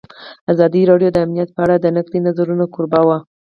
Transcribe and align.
ازادي 0.51 0.81
راډیو 0.91 1.13
د 1.13 1.17
امنیت 1.25 1.49
په 1.53 1.61
اړه 1.65 1.75
د 1.79 1.85
نقدي 1.97 2.19
نظرونو 2.27 2.65
کوربه 2.73 3.01
وه. 3.07 3.17